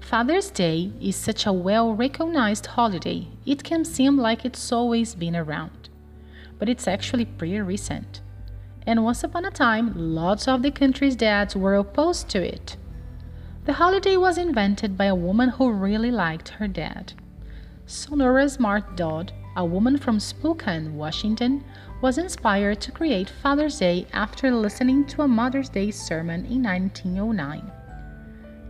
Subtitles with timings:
[0.00, 5.36] Father's Day is such a well recognized holiday, it can seem like it's always been
[5.36, 5.90] around.
[6.58, 8.22] But it's actually pretty recent.
[8.86, 12.78] And once upon a time, lots of the country's dads were opposed to it.
[13.66, 17.12] The holiday was invented by a woman who really liked her dad.
[17.84, 21.64] Sonora Smart Dodd, a woman from Spokane, Washington,
[22.00, 27.72] was inspired to create Father's Day after listening to a Mother's Day sermon in 1909.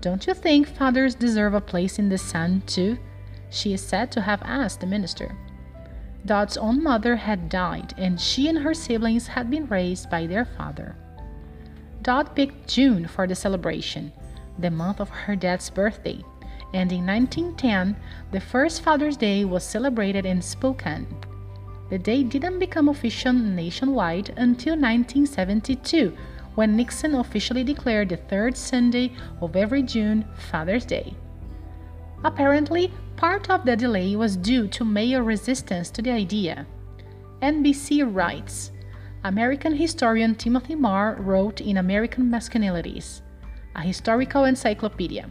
[0.00, 2.96] Don't you think fathers deserve a place in the sun, too?
[3.50, 5.36] She is said to have asked the minister.
[6.24, 10.46] Dodd's own mother had died, and she and her siblings had been raised by their
[10.46, 10.96] father.
[12.00, 14.10] Dodd picked June for the celebration,
[14.58, 16.24] the month of her dad's birthday,
[16.74, 17.96] and in 1910,
[18.30, 21.06] the first Father's Day was celebrated in Spokane.
[21.90, 26.16] The day didn't become official nationwide until 1972
[26.54, 31.14] when Nixon officially declared the third Sunday of every June Father's Day.
[32.24, 36.66] Apparently, part of the delay was due to male resistance to the idea.
[37.40, 38.72] NBC writes
[39.24, 43.22] American historian Timothy Marr wrote in American Masculinities,
[43.76, 45.30] a historical encyclopedia,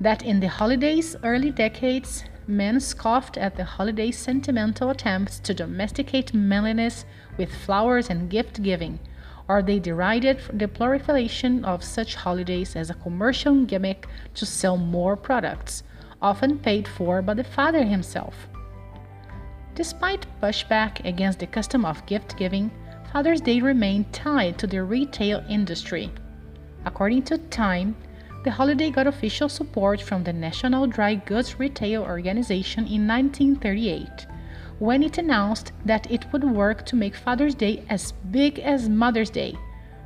[0.00, 6.34] that in the holiday's early decades, men scoffed at the holiday's sentimental attempts to domesticate
[6.34, 7.04] manliness
[7.36, 8.98] with flowers and gift giving
[9.50, 15.16] or they derided the proliferation of such holidays as a commercial gimmick to sell more
[15.16, 15.82] products,
[16.22, 18.46] often paid for by the father himself.
[19.74, 22.70] Despite pushback against the custom of gift giving,
[23.12, 26.12] Father's Day remained tied to the retail industry.
[26.84, 27.96] According to Time,
[28.42, 34.26] the holiday got official support from the National Dry Goods Retail Organization in 1938
[34.78, 39.28] when it announced that it would work to make Father's Day as big as Mother's
[39.28, 39.54] Day,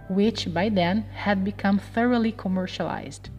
[0.08, 3.30] which by then had become thoroughly commercialized.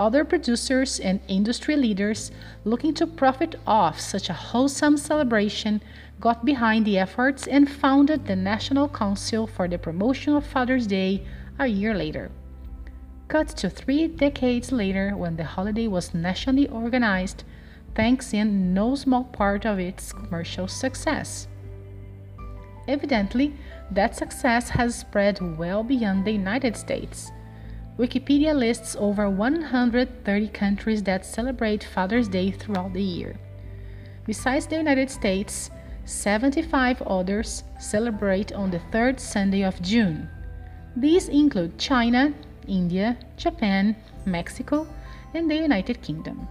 [0.00, 2.32] Other producers and industry leaders
[2.64, 5.82] looking to profit off such a wholesome celebration
[6.18, 11.26] got behind the efforts and founded the National Council for the Promotion of Father's Day
[11.58, 12.30] a year later.
[13.34, 17.42] Cut to three decades later, when the holiday was nationally organized,
[17.96, 21.48] thanks in no small part of its commercial success.
[22.86, 23.52] Evidently,
[23.90, 27.32] that success has spread well beyond the United States.
[27.98, 33.34] Wikipedia lists over 130 countries that celebrate Father's Day throughout the year.
[34.26, 35.72] Besides the United States,
[36.04, 40.28] 75 others celebrate on the third Sunday of June.
[40.94, 42.32] These include China,
[42.68, 44.86] India, Japan, Mexico,
[45.34, 46.48] and the United Kingdom.